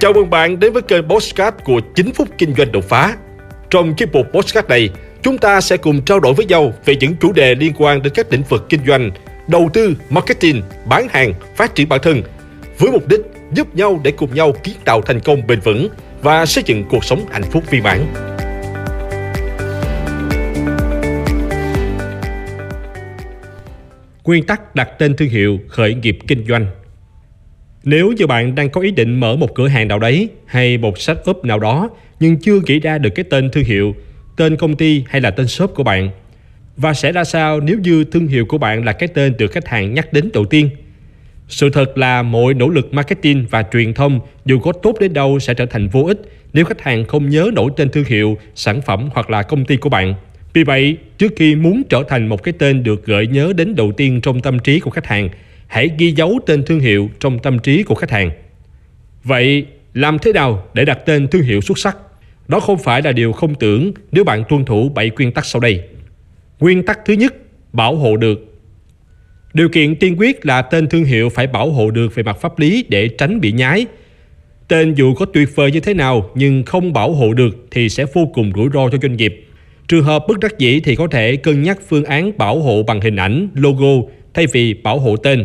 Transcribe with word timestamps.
Chào 0.00 0.12
mừng 0.12 0.30
bạn 0.30 0.60
đến 0.60 0.72
với 0.72 0.82
kênh 0.82 1.08
Postcard 1.08 1.56
của 1.64 1.80
9 1.94 2.12
phút 2.12 2.28
kinh 2.38 2.54
doanh 2.54 2.72
đột 2.72 2.84
phá. 2.84 3.16
Trong 3.70 3.94
chiếc 3.94 4.12
mục 4.12 4.26
Postcard 4.32 4.68
này, 4.68 4.90
chúng 5.22 5.38
ta 5.38 5.60
sẽ 5.60 5.76
cùng 5.76 6.02
trao 6.02 6.20
đổi 6.20 6.34
với 6.34 6.46
nhau 6.46 6.72
về 6.84 6.96
những 6.96 7.16
chủ 7.20 7.32
đề 7.32 7.54
liên 7.54 7.72
quan 7.78 8.02
đến 8.02 8.12
các 8.16 8.32
lĩnh 8.32 8.42
vực 8.42 8.66
kinh 8.68 8.80
doanh, 8.86 9.10
đầu 9.48 9.70
tư, 9.72 9.94
marketing, 10.10 10.62
bán 10.86 11.08
hàng, 11.10 11.32
phát 11.56 11.74
triển 11.74 11.88
bản 11.88 12.00
thân, 12.02 12.22
với 12.78 12.90
mục 12.90 13.08
đích 13.08 13.20
giúp 13.52 13.74
nhau 13.74 14.00
để 14.04 14.10
cùng 14.10 14.34
nhau 14.34 14.52
kiến 14.62 14.74
tạo 14.84 15.02
thành 15.02 15.20
công 15.20 15.46
bền 15.46 15.60
vững 15.60 15.88
và 16.22 16.46
xây 16.46 16.64
dựng 16.66 16.84
cuộc 16.90 17.04
sống 17.04 17.24
hạnh 17.30 17.44
phúc 17.50 17.64
viên 17.70 17.82
mãn. 17.82 18.06
Nguyên 24.24 24.46
tắc 24.46 24.74
đặt 24.74 24.88
tên 24.98 25.16
thương 25.16 25.28
hiệu 25.28 25.58
khởi 25.68 25.94
nghiệp 25.94 26.18
kinh 26.26 26.44
doanh 26.48 26.66
nếu 27.88 28.12
như 28.12 28.26
bạn 28.26 28.54
đang 28.54 28.70
có 28.70 28.80
ý 28.80 28.90
định 28.90 29.20
mở 29.20 29.36
một 29.36 29.54
cửa 29.54 29.68
hàng 29.68 29.88
nào 29.88 29.98
đấy 29.98 30.28
hay 30.46 30.78
một 30.78 30.98
setup 30.98 31.44
nào 31.44 31.58
đó 31.58 31.90
nhưng 32.20 32.36
chưa 32.36 32.60
nghĩ 32.66 32.80
ra 32.80 32.98
được 32.98 33.10
cái 33.10 33.24
tên 33.30 33.50
thương 33.50 33.64
hiệu, 33.64 33.94
tên 34.36 34.56
công 34.56 34.76
ty 34.76 35.04
hay 35.08 35.20
là 35.20 35.30
tên 35.30 35.46
shop 35.46 35.74
của 35.74 35.82
bạn 35.82 36.10
và 36.76 36.94
sẽ 36.94 37.12
ra 37.12 37.24
sao 37.24 37.60
nếu 37.60 37.78
như 37.78 38.04
thương 38.04 38.26
hiệu 38.26 38.46
của 38.46 38.58
bạn 38.58 38.84
là 38.84 38.92
cái 38.92 39.08
tên 39.14 39.36
được 39.38 39.52
khách 39.52 39.68
hàng 39.68 39.94
nhắc 39.94 40.12
đến 40.12 40.30
đầu 40.32 40.44
tiên– 40.44 40.70
sự 41.48 41.70
thật 41.70 41.98
là 41.98 42.22
mọi 42.22 42.54
nỗ 42.54 42.68
lực 42.68 42.94
marketing 42.94 43.46
và 43.50 43.64
truyền 43.72 43.94
thông 43.94 44.20
dù 44.44 44.58
có 44.58 44.72
tốt 44.72 44.96
đến 45.00 45.12
đâu 45.12 45.38
sẽ 45.38 45.54
trở 45.54 45.66
thành 45.66 45.88
vô 45.88 46.04
ích 46.04 46.20
nếu 46.52 46.64
khách 46.64 46.82
hàng 46.82 47.04
không 47.04 47.28
nhớ 47.28 47.50
nổi 47.52 47.70
tên 47.76 47.88
thương 47.88 48.04
hiệu, 48.04 48.38
sản 48.54 48.80
phẩm 48.82 49.08
hoặc 49.12 49.30
là 49.30 49.42
công 49.42 49.64
ty 49.64 49.76
của 49.76 49.88
bạn. 49.88 50.14
Vì 50.52 50.64
vậy, 50.64 50.96
trước 51.18 51.32
khi 51.36 51.54
muốn 51.54 51.82
trở 51.88 52.02
thành 52.08 52.28
một 52.28 52.42
cái 52.42 52.54
tên 52.58 52.82
được 52.82 53.06
gợi 53.06 53.26
nhớ 53.26 53.52
đến 53.56 53.74
đầu 53.74 53.92
tiên 53.92 54.20
trong 54.20 54.40
tâm 54.40 54.58
trí 54.58 54.80
của 54.80 54.90
khách 54.90 55.06
hàng, 55.06 55.28
hãy 55.68 55.90
ghi 55.98 56.12
dấu 56.12 56.38
tên 56.46 56.62
thương 56.62 56.80
hiệu 56.80 57.10
trong 57.20 57.38
tâm 57.38 57.58
trí 57.58 57.82
của 57.82 57.94
khách 57.94 58.10
hàng. 58.10 58.30
Vậy, 59.24 59.66
làm 59.94 60.18
thế 60.18 60.32
nào 60.32 60.64
để 60.74 60.84
đặt 60.84 60.98
tên 61.06 61.28
thương 61.28 61.42
hiệu 61.42 61.60
xuất 61.60 61.78
sắc? 61.78 61.96
Đó 62.48 62.60
không 62.60 62.78
phải 62.78 63.02
là 63.02 63.12
điều 63.12 63.32
không 63.32 63.54
tưởng 63.54 63.92
nếu 64.12 64.24
bạn 64.24 64.44
tuân 64.48 64.64
thủ 64.64 64.88
7 64.88 65.10
nguyên 65.10 65.32
tắc 65.32 65.46
sau 65.46 65.60
đây. 65.60 65.82
Nguyên 66.60 66.82
tắc 66.86 66.98
thứ 67.04 67.14
nhất, 67.14 67.34
bảo 67.72 67.96
hộ 67.96 68.16
được 68.16 68.48
Điều 69.54 69.68
kiện 69.68 69.96
tiên 69.96 70.16
quyết 70.18 70.46
là 70.46 70.62
tên 70.62 70.88
thương 70.88 71.04
hiệu 71.04 71.28
phải 71.28 71.46
bảo 71.46 71.70
hộ 71.70 71.90
được 71.90 72.14
về 72.14 72.22
mặt 72.22 72.40
pháp 72.40 72.58
lý 72.58 72.84
để 72.88 73.08
tránh 73.08 73.40
bị 73.40 73.52
nhái. 73.52 73.86
Tên 74.68 74.94
dù 74.94 75.14
có 75.14 75.26
tuyệt 75.26 75.48
vời 75.54 75.72
như 75.72 75.80
thế 75.80 75.94
nào 75.94 76.30
nhưng 76.34 76.62
không 76.62 76.92
bảo 76.92 77.12
hộ 77.12 77.34
được 77.34 77.66
thì 77.70 77.88
sẽ 77.88 78.04
vô 78.14 78.30
cùng 78.34 78.52
rủi 78.56 78.68
ro 78.74 78.90
cho 78.90 78.98
doanh 79.02 79.16
nghiệp. 79.16 79.46
Trường 79.88 80.04
hợp 80.04 80.24
bất 80.28 80.38
đắc 80.38 80.58
dĩ 80.58 80.80
thì 80.80 80.96
có 80.96 81.08
thể 81.10 81.36
cân 81.36 81.62
nhắc 81.62 81.78
phương 81.88 82.04
án 82.04 82.38
bảo 82.38 82.60
hộ 82.60 82.82
bằng 82.82 83.00
hình 83.00 83.16
ảnh, 83.16 83.48
logo 83.54 84.08
thay 84.34 84.46
vì 84.46 84.74
bảo 84.74 84.98
hộ 84.98 85.16
tên. 85.16 85.44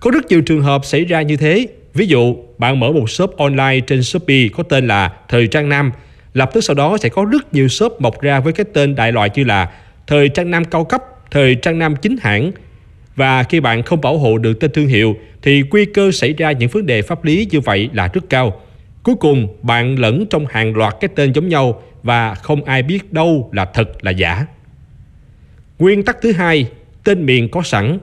Có 0.00 0.10
rất 0.10 0.26
nhiều 0.28 0.42
trường 0.42 0.62
hợp 0.62 0.84
xảy 0.84 1.04
ra 1.04 1.22
như 1.22 1.36
thế. 1.36 1.66
Ví 1.94 2.06
dụ, 2.06 2.36
bạn 2.58 2.80
mở 2.80 2.92
một 2.92 3.10
shop 3.10 3.36
online 3.36 3.80
trên 3.86 4.02
Shopee 4.02 4.48
có 4.56 4.62
tên 4.62 4.86
là 4.86 5.12
Thời 5.28 5.46
Trang 5.46 5.68
Nam. 5.68 5.92
Lập 6.34 6.50
tức 6.54 6.60
sau 6.60 6.74
đó 6.74 6.96
sẽ 7.00 7.08
có 7.08 7.24
rất 7.24 7.54
nhiều 7.54 7.68
shop 7.68 8.00
mọc 8.00 8.20
ra 8.20 8.40
với 8.40 8.52
cái 8.52 8.66
tên 8.74 8.94
đại 8.94 9.12
loại 9.12 9.30
như 9.34 9.44
là 9.44 9.70
Thời 10.06 10.28
Trang 10.28 10.50
Nam 10.50 10.64
cao 10.64 10.84
cấp, 10.84 11.02
Thời 11.30 11.54
Trang 11.54 11.78
Nam 11.78 11.96
chính 11.96 12.16
hãng, 12.20 12.52
và 13.16 13.42
khi 13.42 13.60
bạn 13.60 13.82
không 13.82 14.00
bảo 14.00 14.18
hộ 14.18 14.38
được 14.38 14.60
tên 14.60 14.70
thương 14.72 14.86
hiệu 14.86 15.16
thì 15.42 15.62
nguy 15.70 15.84
cơ 15.84 16.12
xảy 16.12 16.32
ra 16.32 16.52
những 16.52 16.68
vấn 16.68 16.86
đề 16.86 17.02
pháp 17.02 17.24
lý 17.24 17.46
như 17.50 17.60
vậy 17.60 17.90
là 17.92 18.08
rất 18.12 18.24
cao. 18.30 18.60
Cuối 19.02 19.14
cùng, 19.14 19.48
bạn 19.62 19.98
lẫn 19.98 20.26
trong 20.30 20.46
hàng 20.50 20.76
loạt 20.76 20.94
cái 21.00 21.08
tên 21.14 21.32
giống 21.32 21.48
nhau 21.48 21.82
và 22.02 22.34
không 22.34 22.64
ai 22.64 22.82
biết 22.82 23.12
đâu 23.12 23.50
là 23.52 23.64
thật 23.64 24.04
là 24.04 24.10
giả. 24.10 24.46
Nguyên 25.78 26.02
tắc 26.02 26.16
thứ 26.22 26.32
hai, 26.32 26.66
tên 27.04 27.26
miền 27.26 27.48
có 27.48 27.62
sẵn. 27.62 27.98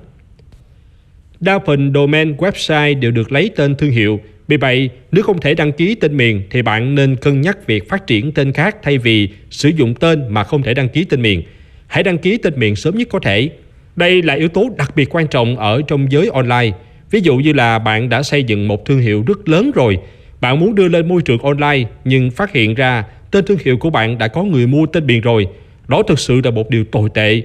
Đa 1.40 1.60
phần 1.60 1.92
domain 1.94 2.36
website 2.36 3.00
đều 3.00 3.12
được 3.12 3.32
lấy 3.32 3.52
tên 3.56 3.76
thương 3.76 3.92
hiệu. 3.92 4.20
Vì 4.48 4.58
vậy, 4.58 4.90
nếu 5.12 5.24
không 5.24 5.42
thể 5.42 5.54
đăng 5.54 5.72
ký 5.72 5.96
tên 5.96 6.18
miền 6.18 6.44
thì 6.50 6.62
bạn 6.62 6.96
nên 6.96 7.16
cân 7.16 7.42
nhắc 7.42 7.68
việc 7.68 7.90
phát 7.90 8.08
triển 8.08 8.32
tên 8.32 8.52
khác 8.52 8.78
thay 8.84 8.98
vì 8.98 9.30
sử 9.50 9.70
dụng 9.70 9.96
tên 9.96 10.24
mà 10.30 10.44
không 10.44 10.64
thể 10.64 10.74
đăng 10.74 10.90
ký 10.90 11.04
tên 11.04 11.22
miền. 11.22 11.44
Hãy 11.88 12.04
đăng 12.04 12.18
ký 12.18 12.38
tên 12.38 12.54
miền 12.60 12.76
sớm 12.76 12.98
nhất 12.98 13.08
có 13.12 13.20
thể 13.20 13.50
đây 13.96 14.22
là 14.22 14.34
yếu 14.34 14.48
tố 14.48 14.70
đặc 14.78 14.96
biệt 14.96 15.16
quan 15.16 15.28
trọng 15.28 15.58
ở 15.58 15.82
trong 15.88 16.12
giới 16.12 16.30
online. 16.34 16.72
Ví 17.12 17.20
dụ 17.20 17.38
như 17.38 17.54
là 17.54 17.80
bạn 17.80 18.10
đã 18.10 18.24
xây 18.24 18.44
dựng 18.44 18.68
một 18.68 18.86
thương 18.86 19.00
hiệu 19.00 19.24
rất 19.28 19.50
lớn 19.50 19.72
rồi, 19.76 19.98
bạn 20.42 20.60
muốn 20.60 20.76
đưa 20.76 20.88
lên 20.88 21.08
môi 21.08 21.22
trường 21.22 21.42
online 21.42 21.90
nhưng 22.06 22.32
phát 22.32 22.54
hiện 22.54 22.74
ra 22.76 23.04
tên 23.32 23.46
thương 23.46 23.58
hiệu 23.66 23.78
của 23.78 23.90
bạn 23.90 24.18
đã 24.18 24.28
có 24.28 24.44
người 24.44 24.68
mua 24.68 24.86
tên 24.86 25.08
miền 25.08 25.22
rồi. 25.22 25.48
Đó 25.88 26.04
thực 26.08 26.20
sự 26.20 26.42
là 26.44 26.52
một 26.52 26.70
điều 26.70 26.84
tồi 26.84 27.10
tệ. 27.14 27.42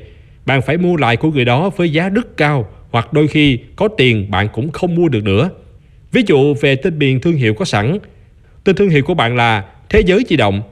Bạn 0.47 0.63
phải 0.63 0.77
mua 0.77 0.97
lại 0.97 1.17
của 1.17 1.31
người 1.31 1.45
đó 1.45 1.71
với 1.77 1.93
giá 1.93 2.09
rất 2.09 2.37
cao 2.37 2.69
hoặc 2.91 3.13
đôi 3.13 3.29
khi 3.29 3.59
có 3.77 3.89
tiền 3.89 4.31
bạn 4.31 4.49
cũng 4.53 4.73
không 4.73 4.95
mua 4.95 5.09
được 5.09 5.25
nữa. 5.25 5.51
Ví 6.13 6.23
dụ 6.27 6.55
về 6.55 6.77
tên 6.77 6.99
miền 6.99 7.21
thương 7.21 7.37
hiệu 7.37 7.55
có 7.55 7.65
sẵn, 7.65 7.99
tên 8.65 8.77
thương 8.77 8.89
hiệu 8.89 9.03
của 9.05 9.15
bạn 9.15 9.37
là 9.37 9.65
Thế 9.91 10.03
giới 10.07 10.25
di 10.29 10.37
động 10.37 10.63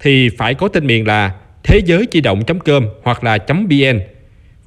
thì 0.00 0.28
phải 0.28 0.54
có 0.54 0.68
tên 0.68 0.86
miền 0.86 1.06
là 1.06 1.34
thế 1.62 1.80
giới 1.84 2.06
di 2.12 2.20
động.com 2.20 2.88
hoặc 3.02 3.24
là 3.24 3.38
.vn 3.48 4.00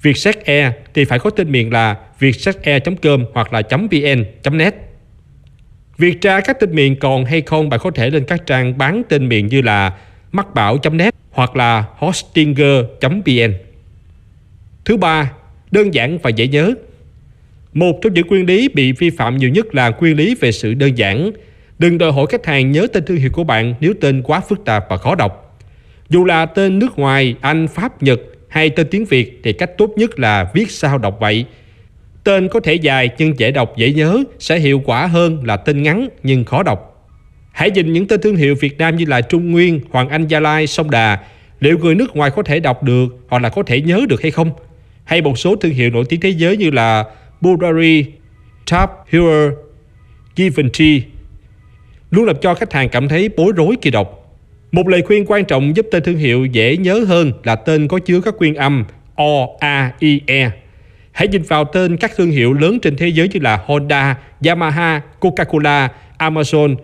Vietjet 0.02 0.34
Air 0.46 0.74
thì 0.94 1.06
phải 1.06 1.20
có 1.20 1.30
tên 1.30 1.52
miền 1.52 1.74
là 1.74 1.98
vietjetair.com 2.20 3.26
hoặc 3.34 3.54
là 3.54 3.62
.vn.net. 3.72 4.76
Việc 5.98 6.22
tra 6.22 6.40
các 6.40 6.60
tên 6.60 6.76
miền 6.76 7.00
còn 7.00 7.26
hay 7.26 7.42
không 7.42 7.70
bạn 7.70 7.80
có 7.84 7.92
thể 7.92 8.10
lên 8.10 8.26
các 8.26 8.46
trang 8.46 8.78
bán 8.78 9.04
tên 9.10 9.30
miền 9.30 9.48
như 9.48 9.62
là 9.62 9.94
macbảo.net 10.32 11.16
hoặc 11.32 11.56
là 11.56 11.86
hostinger.vn. 11.98 13.54
Thứ 14.86 14.98
ba, 14.98 15.32
đơn 15.72 15.94
giản 15.94 16.18
và 16.18 16.30
dễ 16.30 16.48
nhớ. 16.48 16.74
Một 17.76 18.02
trong 18.02 18.14
những 18.14 18.28
nguyên 18.28 18.46
lý 18.46 18.70
bị 18.70 18.92
vi 18.92 19.10
phạm 19.10 19.38
nhiều 19.38 19.50
nhất 19.50 19.76
là 19.76 19.92
nguyên 20.00 20.18
lý 20.18 20.36
về 20.36 20.52
sự 20.52 20.74
đơn 20.74 20.98
giản. 20.98 21.32
Đừng 21.80 21.98
đòi 21.98 22.12
hỏi 22.12 22.26
khách 22.30 22.46
hàng 22.46 22.72
nhớ 22.72 22.88
tên 22.94 23.06
thương 23.06 23.18
hiệu 23.18 23.30
của 23.34 23.44
bạn 23.44 23.74
nếu 23.80 23.94
tên 24.02 24.22
quá 24.22 24.40
phức 24.40 24.66
tạp 24.66 24.86
và 24.90 24.98
khó 24.98 25.16
đọc. 25.16 25.60
Dù 26.10 26.26
là 26.26 26.46
tên 26.46 26.80
nước 26.80 27.00
ngoài, 27.00 27.36
Anh, 27.42 27.68
Pháp, 27.68 28.04
Nhật 28.04 28.20
hay 28.48 28.70
tên 28.70 28.88
tiếng 28.92 29.06
Việt 29.06 29.40
thì 29.44 29.54
cách 29.54 29.78
tốt 29.78 29.94
nhất 29.96 30.20
là 30.20 30.52
viết 30.54 30.72
sao 30.72 30.98
đọc 30.98 31.18
vậy. 31.20 31.46
Tên 32.24 32.48
có 32.48 32.60
thể 32.60 32.74
dài 32.74 33.10
nhưng 33.18 33.40
dễ 33.40 33.52
đọc 33.52 33.74
dễ 33.78 33.94
nhớ 33.94 34.24
sẽ 34.40 34.60
hiệu 34.60 34.82
quả 34.86 35.08
hơn 35.08 35.46
là 35.46 35.58
tên 35.58 35.84
ngắn 35.84 36.10
nhưng 36.24 36.46
khó 36.46 36.64
đọc. 36.64 37.10
Hãy 37.52 37.72
nhìn 37.72 37.94
những 37.94 38.08
tên 38.08 38.22
thương 38.22 38.36
hiệu 38.36 38.56
Việt 38.56 38.78
Nam 38.78 38.96
như 38.96 39.06
là 39.06 39.22
Trung 39.22 39.52
Nguyên, 39.52 39.80
Hoàng 39.90 40.10
Anh 40.10 40.28
Gia 40.28 40.40
Lai, 40.40 40.68
Sông 40.68 40.92
Đà. 40.92 41.20
Liệu 41.60 41.78
người 41.78 41.96
nước 41.96 42.16
ngoài 42.16 42.32
có 42.36 42.44
thể 42.44 42.60
đọc 42.60 42.84
được 42.84 43.08
hoặc 43.28 43.42
là 43.42 43.50
có 43.50 43.64
thể 43.64 43.82
nhớ 43.82 44.02
được 44.10 44.22
hay 44.22 44.32
không? 44.32 44.52
Hay 45.04 45.22
một 45.22 45.40
số 45.40 45.56
thương 45.56 45.72
hiệu 45.72 45.90
nổi 45.90 46.06
tiếng 46.10 46.22
thế 46.22 46.30
giới 46.30 46.58
như 46.58 46.72
là 46.72 47.06
Bulgari, 47.42 48.06
Top 48.72 48.90
Heuer, 49.10 49.52
Givenchy 50.36 51.02
luôn 52.12 52.26
làm 52.26 52.36
cho 52.42 52.56
khách 52.56 52.74
hàng 52.74 52.90
cảm 52.90 53.08
thấy 53.08 53.30
bối 53.38 53.54
rối 53.56 53.76
khi 53.82 53.92
đọc. 53.92 54.38
Một 54.72 54.88
lời 54.88 55.02
khuyên 55.02 55.26
quan 55.28 55.46
trọng 55.46 55.76
giúp 55.76 55.86
tên 55.92 56.04
thương 56.04 56.18
hiệu 56.18 56.46
dễ 56.46 56.78
nhớ 56.78 57.06
hơn 57.08 57.32
là 57.44 57.56
tên 57.56 57.88
có 57.88 58.00
chứa 58.00 58.22
các 58.22 58.36
nguyên 58.40 58.56
âm 58.56 58.86
O, 59.16 59.48
A, 59.60 59.92
I, 60.00 60.22
E. 60.28 60.52
Hãy 61.12 61.28
nhìn 61.28 61.42
vào 61.42 61.66
tên 61.66 61.98
các 61.98 62.12
thương 62.16 62.32
hiệu 62.32 62.54
lớn 62.54 62.80
trên 62.80 62.96
thế 62.98 63.08
giới 63.08 63.28
như 63.28 63.40
là 63.40 63.64
Honda, 63.66 64.18
Yamaha, 64.46 65.02
Coca-Cola, 65.20 65.90
Amazon, 66.18 66.76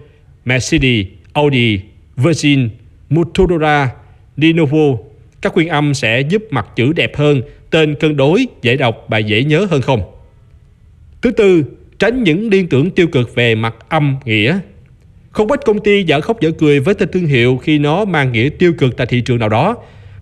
Mercedes, 0.46 1.06
Audi, 1.34 1.80
Virgin, 2.16 2.70
Motorola, 3.10 3.90
Lenovo. 4.38 4.98
Các 5.42 5.56
nguyên 5.56 5.68
âm 5.70 5.94
sẽ 5.94 6.22
giúp 6.22 6.44
mặt 6.50 6.68
chữ 6.76 6.94
đẹp 6.94 7.18
hơn, 7.18 7.42
tên 7.70 7.96
cân 7.96 8.18
đối, 8.18 8.48
dễ 8.62 8.78
đọc 8.78 9.06
và 9.08 9.18
dễ 9.18 9.44
nhớ 9.44 9.68
hơn 9.70 9.82
không. 9.82 10.02
Thứ 11.22 11.32
tư, 11.32 11.64
tránh 12.00 12.24
những 12.24 12.50
liên 12.50 12.68
tưởng 12.68 12.92
tiêu 12.92 13.08
cực 13.08 13.36
về 13.36 13.56
mặt 13.56 13.76
âm 13.90 14.18
nghĩa 14.26 14.60
không 15.32 15.48
ít 15.52 15.66
công 15.66 15.80
ty 15.80 16.04
dở 16.04 16.22
khóc 16.22 16.42
dở 16.42 16.52
cười 16.52 16.80
với 16.80 16.94
tên 16.94 17.10
thương 17.12 17.26
hiệu 17.26 17.58
khi 17.58 17.80
nó 17.80 18.06
mang 18.06 18.32
nghĩa 18.32 18.50
tiêu 18.50 18.74
cực 18.78 18.98
tại 18.98 19.08
thị 19.08 19.22
trường 19.22 19.40
nào 19.40 19.50
đó. 19.50 19.78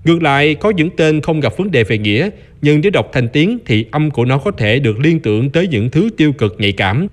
Ngược 0.06 0.24
lại, 0.24 0.56
có 0.56 0.70
những 0.70 0.90
tên 0.98 1.22
không 1.22 1.40
gặp 1.40 1.58
vấn 1.58 1.72
đề 1.72 1.84
về 1.84 1.98
nghĩa, 1.98 2.30
nhưng 2.62 2.82
nếu 2.82 2.92
đọc 2.92 3.10
thành 3.14 3.28
tiếng 3.30 3.60
thì 3.66 3.86
âm 3.92 4.12
của 4.12 4.26
nó 4.26 4.38
có 4.38 4.52
thể 4.52 4.80
được 4.80 5.00
liên 5.00 5.20
tưởng 5.20 5.50
tới 5.50 5.68
những 5.68 5.90
thứ 5.90 6.10
tiêu 6.18 6.34
cực 6.34 6.56
nhạy 6.60 6.72
cảm. 6.72 7.08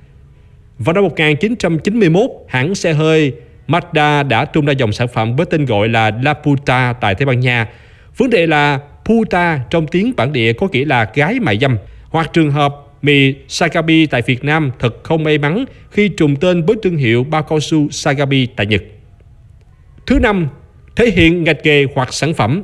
Vào 0.79 0.95
năm 0.95 1.05
1991, 1.05 2.31
hãng 2.49 2.75
xe 2.75 2.93
hơi 2.93 3.33
Mazda 3.69 4.29
đã 4.29 4.45
tung 4.45 4.67
ra 4.67 4.73
dòng 4.73 4.93
sản 4.93 5.09
phẩm 5.09 5.37
với 5.37 5.47
tên 5.47 5.65
gọi 5.65 5.89
là 5.89 6.11
La 6.23 6.35
Puta 6.35 6.93
tại 6.93 7.15
Tây 7.15 7.27
Ban 7.27 7.41
Nha. 7.41 7.69
Vấn 8.17 8.31
đề 8.31 8.47
là 8.47 8.81
Puta 9.05 9.61
trong 9.71 9.87
tiếng 9.87 10.13
bản 10.17 10.33
địa 10.33 10.53
có 10.53 10.69
nghĩa 10.73 10.85
là 10.85 11.11
gái 11.15 11.41
mại 11.41 11.59
dâm, 11.59 11.77
hoặc 12.11 12.31
trường 12.33 12.51
hợp 12.51 12.86
Mì 13.07 13.35
Sagabi 13.49 14.07
tại 14.07 14.23
Việt 14.23 14.45
Nam 14.45 14.71
thật 14.79 15.05
không 15.05 15.25
may 15.25 15.39
mắn 15.39 15.65
khi 15.91 16.09
trùng 16.09 16.37
tên 16.37 16.65
với 16.65 16.77
thương 16.83 16.97
hiệu 16.97 17.25
Bakosu 17.25 17.89
Sagabi 17.91 18.47
tại 18.47 18.67
Nhật. 18.67 18.83
Thứ 20.07 20.19
năm, 20.19 20.49
thể 20.97 21.11
hiện 21.11 21.45
ngành 21.45 21.57
nghề 21.63 21.87
hoặc 21.95 22.15
sản 22.15 22.35
phẩm. 22.35 22.63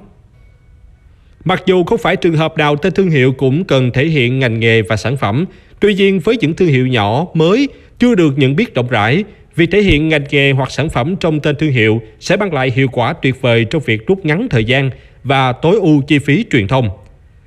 Mặc 1.44 1.62
dù 1.66 1.84
không 1.84 1.98
phải 1.98 2.16
trường 2.16 2.36
hợp 2.36 2.58
nào 2.58 2.76
tên 2.76 2.92
thương 2.92 3.10
hiệu 3.10 3.32
cũng 3.32 3.64
cần 3.64 3.90
thể 3.90 4.06
hiện 4.06 4.38
ngành 4.38 4.60
nghề 4.60 4.82
và 4.82 4.96
sản 4.96 5.16
phẩm, 5.16 5.44
tuy 5.80 5.94
nhiên 5.94 6.20
với 6.20 6.36
những 6.40 6.54
thương 6.54 6.68
hiệu 6.68 6.86
nhỏ, 6.86 7.26
mới, 7.34 7.68
chưa 7.98 8.14
được 8.14 8.38
nhận 8.38 8.56
biết 8.56 8.74
rộng 8.74 8.88
rãi, 8.88 9.24
việc 9.56 9.70
thể 9.72 9.82
hiện 9.82 10.08
ngành 10.08 10.24
nghề 10.30 10.52
hoặc 10.52 10.70
sản 10.70 10.88
phẩm 10.88 11.16
trong 11.16 11.40
tên 11.40 11.56
thương 11.56 11.72
hiệu 11.72 12.02
sẽ 12.20 12.36
mang 12.36 12.54
lại 12.54 12.72
hiệu 12.74 12.88
quả 12.92 13.12
tuyệt 13.12 13.42
vời 13.42 13.64
trong 13.64 13.82
việc 13.82 14.06
rút 14.06 14.24
ngắn 14.24 14.48
thời 14.50 14.64
gian 14.64 14.90
và 15.24 15.52
tối 15.52 15.76
ưu 15.76 16.02
chi 16.02 16.18
phí 16.18 16.44
truyền 16.50 16.68
thông. 16.68 17.01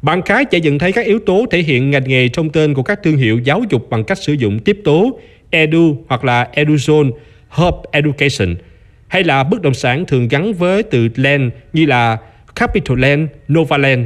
Bạn 0.06 0.22
khá 0.22 0.44
sẽ 0.52 0.60
nhận 0.60 0.80
thấy 0.80 0.92
các 0.92 1.06
yếu 1.06 1.20
tố 1.20 1.46
thể 1.52 1.60
hiện 1.60 1.92
ngành 1.92 2.04
nghề 2.08 2.28
trong 2.28 2.50
tên 2.50 2.74
của 2.74 2.84
các 2.84 3.00
thương 3.04 3.18
hiệu 3.18 3.40
giáo 3.40 3.64
dục 3.70 3.90
bằng 3.90 4.04
cách 4.04 4.18
sử 4.18 4.34
dụng 4.34 4.60
tiếp 4.60 4.80
tố, 4.84 5.20
edu 5.50 5.98
hoặc 6.08 6.24
là 6.26 6.50
eduzone 6.54 7.12
Hope 7.48 7.90
Education 7.92 8.56
hay 9.08 9.24
là 9.24 9.44
bất 9.44 9.62
động 9.62 9.74
sản 9.74 10.06
thường 10.06 10.28
gắn 10.28 10.54
với 10.54 10.84
từ 10.84 11.10
land 11.16 11.52
như 11.74 11.86
là 11.86 12.18
Capital 12.56 13.00
Land, 13.00 13.30
Nova 13.54 13.78
Land. 13.78 14.06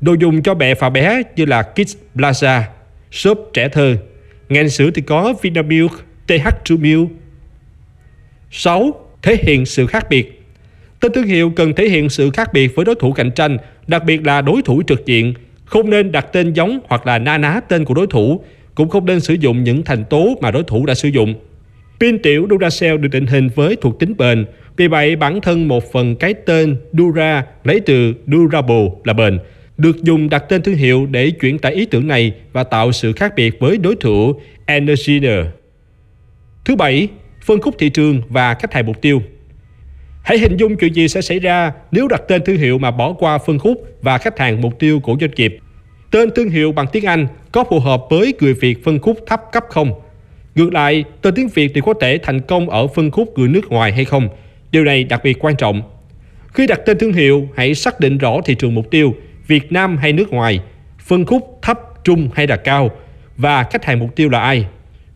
Đồ 0.00 0.14
dùng 0.20 0.42
cho 0.42 0.54
mẹ 0.54 0.74
và 0.74 0.90
bé 0.90 1.22
như 1.36 1.44
là 1.44 1.62
Kids 1.62 1.96
Plaza, 2.14 2.62
shop 3.10 3.50
trẻ 3.54 3.68
thơ. 3.68 3.96
Ngành 4.48 4.68
sữa 4.68 4.90
thì 4.94 5.02
có 5.02 5.34
Vinamilk, 5.42 5.92
TH2 6.26 6.78
Milk. 6.78 7.08
6. 8.50 9.04
Thể 9.22 9.36
hiện 9.42 9.66
sự 9.66 9.86
khác 9.86 10.06
biệt 10.10 10.37
Tên 11.00 11.12
thương 11.12 11.26
hiệu 11.26 11.52
cần 11.56 11.74
thể 11.74 11.88
hiện 11.88 12.08
sự 12.08 12.30
khác 12.30 12.52
biệt 12.52 12.76
với 12.76 12.84
đối 12.84 12.94
thủ 12.94 13.12
cạnh 13.12 13.30
tranh, 13.30 13.56
đặc 13.86 14.04
biệt 14.04 14.26
là 14.26 14.40
đối 14.40 14.62
thủ 14.62 14.82
trực 14.86 15.06
diện. 15.06 15.34
Không 15.64 15.90
nên 15.90 16.12
đặt 16.12 16.26
tên 16.32 16.52
giống 16.52 16.80
hoặc 16.88 17.06
là 17.06 17.18
na 17.18 17.38
ná 17.38 17.60
tên 17.68 17.84
của 17.84 17.94
đối 17.94 18.06
thủ, 18.06 18.40
cũng 18.74 18.88
không 18.88 19.06
nên 19.06 19.20
sử 19.20 19.34
dụng 19.34 19.64
những 19.64 19.82
thành 19.82 20.04
tố 20.04 20.38
mà 20.40 20.50
đối 20.50 20.62
thủ 20.62 20.86
đã 20.86 20.94
sử 20.94 21.08
dụng. 21.08 21.34
Pin 22.00 22.18
tiểu 22.18 22.46
Duracell 22.50 22.96
được 22.96 23.08
định 23.08 23.26
hình 23.26 23.48
với 23.54 23.76
thuộc 23.76 23.98
tính 23.98 24.14
bền, 24.16 24.46
vì 24.76 24.88
vậy 24.88 25.16
bản 25.16 25.40
thân 25.40 25.68
một 25.68 25.92
phần 25.92 26.16
cái 26.16 26.34
tên 26.34 26.76
Dura 26.92 27.44
lấy 27.64 27.80
từ 27.80 28.14
Durable 28.26 28.88
là 29.04 29.12
bền, 29.12 29.38
được 29.76 30.02
dùng 30.02 30.28
đặt 30.28 30.44
tên 30.48 30.62
thương 30.62 30.74
hiệu 30.74 31.06
để 31.06 31.30
chuyển 31.30 31.58
tải 31.58 31.72
ý 31.72 31.86
tưởng 31.86 32.08
này 32.08 32.32
và 32.52 32.64
tạo 32.64 32.92
sự 32.92 33.12
khác 33.12 33.32
biệt 33.36 33.60
với 33.60 33.76
đối 33.76 33.96
thủ 33.96 34.32
Energizer. 34.66 35.44
Thứ 36.64 36.76
bảy, 36.76 37.08
phân 37.44 37.60
khúc 37.60 37.74
thị 37.78 37.88
trường 37.88 38.22
và 38.28 38.54
khách 38.54 38.72
hàng 38.72 38.86
mục 38.86 39.00
tiêu. 39.00 39.22
Hãy 40.28 40.38
hình 40.38 40.56
dung 40.56 40.76
chuyện 40.76 40.94
gì 40.94 41.08
sẽ 41.08 41.20
xảy 41.20 41.38
ra 41.38 41.72
nếu 41.90 42.08
đặt 42.08 42.22
tên 42.28 42.42
thương 42.44 42.56
hiệu 42.56 42.78
mà 42.78 42.90
bỏ 42.90 43.12
qua 43.12 43.38
phân 43.38 43.58
khúc 43.58 43.86
và 44.02 44.18
khách 44.18 44.38
hàng 44.38 44.60
mục 44.60 44.78
tiêu 44.78 45.00
của 45.00 45.16
doanh 45.20 45.30
nghiệp. 45.36 45.58
Tên 46.10 46.30
thương 46.36 46.50
hiệu 46.50 46.72
bằng 46.72 46.86
tiếng 46.92 47.04
Anh 47.04 47.26
có 47.52 47.64
phù 47.64 47.80
hợp 47.80 48.02
với 48.10 48.34
người 48.40 48.54
Việt 48.54 48.84
phân 48.84 48.98
khúc 48.98 49.18
thấp 49.26 49.42
cấp 49.52 49.64
không? 49.68 49.92
Ngược 50.54 50.72
lại, 50.72 51.04
tên 51.22 51.34
tiếng 51.34 51.48
Việt 51.48 51.70
thì 51.74 51.80
có 51.80 51.94
thể 52.00 52.18
thành 52.22 52.40
công 52.40 52.70
ở 52.70 52.86
phân 52.86 53.10
khúc 53.10 53.38
người 53.38 53.48
nước 53.48 53.68
ngoài 53.68 53.92
hay 53.92 54.04
không? 54.04 54.28
Điều 54.70 54.84
này 54.84 55.04
đặc 55.04 55.20
biệt 55.24 55.44
quan 55.44 55.56
trọng. 55.56 55.82
Khi 56.54 56.66
đặt 56.66 56.80
tên 56.86 56.98
thương 56.98 57.12
hiệu, 57.12 57.48
hãy 57.56 57.74
xác 57.74 58.00
định 58.00 58.18
rõ 58.18 58.40
thị 58.44 58.54
trường 58.54 58.74
mục 58.74 58.90
tiêu, 58.90 59.14
Việt 59.46 59.72
Nam 59.72 59.96
hay 59.96 60.12
nước 60.12 60.30
ngoài, 60.30 60.60
phân 60.98 61.26
khúc 61.26 61.58
thấp, 61.62 61.80
trung 62.04 62.30
hay 62.34 62.46
là 62.46 62.56
cao 62.56 62.90
và 63.36 63.62
khách 63.62 63.84
hàng 63.84 63.98
mục 63.98 64.16
tiêu 64.16 64.28
là 64.28 64.40
ai. 64.40 64.66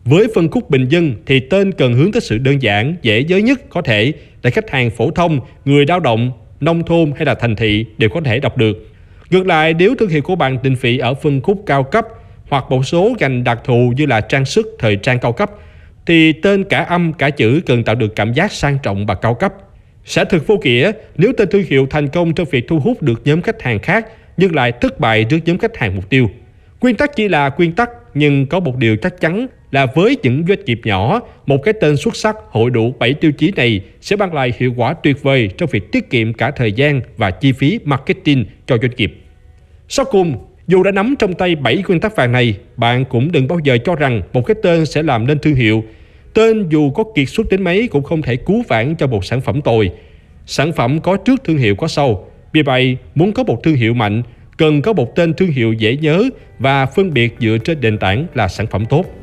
Với 0.05 0.27
phân 0.35 0.49
khúc 0.49 0.69
bình 0.69 0.87
dân 0.89 1.15
thì 1.25 1.39
tên 1.39 1.71
cần 1.71 1.93
hướng 1.93 2.11
tới 2.11 2.21
sự 2.21 2.37
đơn 2.37 2.61
giản, 2.61 2.95
dễ 3.01 3.19
giới 3.19 3.41
nhất 3.41 3.61
có 3.69 3.81
thể 3.81 4.13
để 4.43 4.51
khách 4.51 4.69
hàng 4.69 4.89
phổ 4.89 5.11
thông, 5.11 5.39
người 5.65 5.85
lao 5.85 5.99
động, 5.99 6.31
nông 6.59 6.83
thôn 6.83 7.11
hay 7.15 7.25
là 7.25 7.35
thành 7.35 7.55
thị 7.55 7.85
đều 7.97 8.09
có 8.09 8.21
thể 8.21 8.39
đọc 8.39 8.57
được. 8.57 8.77
Ngược 9.29 9.45
lại, 9.45 9.73
nếu 9.73 9.95
thương 9.99 10.09
hiệu 10.09 10.21
của 10.21 10.35
bạn 10.35 10.57
định 10.63 10.75
vị 10.81 10.97
ở 10.97 11.13
phân 11.13 11.41
khúc 11.41 11.63
cao 11.65 11.83
cấp 11.83 12.05
hoặc 12.49 12.65
một 12.69 12.85
số 12.85 13.15
ngành 13.19 13.43
đặc 13.43 13.59
thù 13.63 13.93
như 13.97 14.05
là 14.05 14.21
trang 14.21 14.45
sức, 14.45 14.75
thời 14.79 14.95
trang 14.95 15.19
cao 15.19 15.33
cấp, 15.33 15.51
thì 16.05 16.33
tên 16.33 16.63
cả 16.63 16.83
âm 16.83 17.13
cả 17.13 17.29
chữ 17.29 17.61
cần 17.65 17.83
tạo 17.83 17.95
được 17.95 18.15
cảm 18.15 18.33
giác 18.33 18.51
sang 18.51 18.77
trọng 18.83 19.05
và 19.05 19.15
cao 19.15 19.33
cấp. 19.33 19.53
Sẽ 20.05 20.25
thực 20.25 20.47
vô 20.47 20.57
nghĩa 20.63 20.91
nếu 21.17 21.33
tên 21.37 21.49
thương 21.49 21.63
hiệu 21.69 21.87
thành 21.89 22.07
công 22.07 22.33
trong 22.33 22.47
việc 22.51 22.67
thu 22.67 22.79
hút 22.79 23.01
được 23.01 23.21
nhóm 23.25 23.41
khách 23.41 23.61
hàng 23.61 23.79
khác 23.79 24.07
nhưng 24.37 24.55
lại 24.55 24.71
thất 24.71 24.99
bại 24.99 25.23
trước 25.23 25.37
nhóm 25.45 25.57
khách 25.57 25.77
hàng 25.77 25.95
mục 25.95 26.09
tiêu. 26.09 26.29
Nguyên 26.81 26.95
tắc 26.95 27.15
chỉ 27.15 27.27
là 27.27 27.51
nguyên 27.57 27.71
tắc 27.71 27.89
nhưng 28.13 28.47
có 28.47 28.59
một 28.59 28.77
điều 28.77 28.97
chắc 28.97 29.21
chắn 29.21 29.47
là 29.73 29.85
với 29.85 30.17
những 30.23 30.43
doanh 30.47 30.65
nghiệp 30.65 30.81
nhỏ, 30.83 31.21
một 31.45 31.57
cái 31.63 31.73
tên 31.81 31.97
xuất 31.97 32.15
sắc 32.15 32.35
hội 32.49 32.69
đủ 32.69 32.93
7 32.99 33.13
tiêu 33.13 33.31
chí 33.31 33.51
này 33.55 33.81
sẽ 34.01 34.15
mang 34.15 34.33
lại 34.33 34.53
hiệu 34.57 34.73
quả 34.77 34.93
tuyệt 34.93 35.23
vời 35.23 35.49
trong 35.57 35.69
việc 35.69 35.91
tiết 35.91 36.09
kiệm 36.09 36.33
cả 36.33 36.51
thời 36.51 36.71
gian 36.71 37.01
và 37.17 37.31
chi 37.31 37.51
phí 37.51 37.79
marketing 37.85 38.45
cho 38.65 38.77
doanh 38.81 38.91
nghiệp. 38.97 39.17
Sau 39.89 40.05
cùng, 40.05 40.35
dù 40.67 40.83
đã 40.83 40.91
nắm 40.91 41.15
trong 41.19 41.33
tay 41.33 41.55
7 41.55 41.83
nguyên 41.87 41.99
tắc 41.99 42.15
vàng 42.15 42.31
này, 42.31 42.57
bạn 42.77 43.05
cũng 43.05 43.31
đừng 43.31 43.47
bao 43.47 43.59
giờ 43.63 43.77
cho 43.85 43.95
rằng 43.95 44.21
một 44.33 44.41
cái 44.45 44.55
tên 44.63 44.85
sẽ 44.85 45.03
làm 45.03 45.27
nên 45.27 45.39
thương 45.39 45.55
hiệu. 45.55 45.83
Tên 46.33 46.69
dù 46.69 46.91
có 46.91 47.03
kiệt 47.15 47.29
xuất 47.29 47.49
đến 47.49 47.63
mấy 47.63 47.87
cũng 47.87 48.03
không 48.03 48.21
thể 48.21 48.35
cứu 48.35 48.63
vãn 48.67 48.95
cho 48.95 49.07
một 49.07 49.25
sản 49.25 49.41
phẩm 49.41 49.61
tồi. 49.61 49.91
Sản 50.45 50.71
phẩm 50.73 50.99
có 50.99 51.17
trước 51.17 51.43
thương 51.43 51.57
hiệu 51.57 51.75
có 51.75 51.87
sau. 51.87 52.27
Vì 52.51 52.61
vậy, 52.61 52.97
muốn 53.15 53.31
có 53.31 53.43
một 53.43 53.63
thương 53.63 53.75
hiệu 53.75 53.93
mạnh, 53.93 54.23
cần 54.57 54.81
có 54.81 54.93
một 54.93 55.15
tên 55.15 55.33
thương 55.33 55.51
hiệu 55.51 55.73
dễ 55.73 55.97
nhớ 55.97 56.23
và 56.59 56.85
phân 56.85 57.13
biệt 57.13 57.35
dựa 57.39 57.57
trên 57.57 57.81
nền 57.81 57.97
tảng 57.97 58.25
là 58.33 58.47
sản 58.47 58.67
phẩm 58.67 58.85
tốt. 58.85 59.22